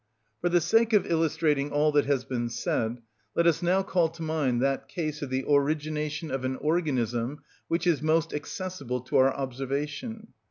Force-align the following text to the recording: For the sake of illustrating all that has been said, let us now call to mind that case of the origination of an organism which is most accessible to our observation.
For 0.39 0.49
the 0.49 0.61
sake 0.61 0.93
of 0.93 1.05
illustrating 1.05 1.69
all 1.71 1.91
that 1.91 2.07
has 2.07 2.25
been 2.25 2.49
said, 2.49 3.03
let 3.35 3.45
us 3.45 3.61
now 3.61 3.83
call 3.83 4.09
to 4.09 4.23
mind 4.23 4.59
that 4.59 4.87
case 4.87 5.21
of 5.21 5.29
the 5.29 5.45
origination 5.47 6.31
of 6.31 6.43
an 6.43 6.55
organism 6.55 7.41
which 7.67 7.85
is 7.85 8.01
most 8.01 8.33
accessible 8.33 9.01
to 9.01 9.17
our 9.17 9.31
observation. 9.31 10.29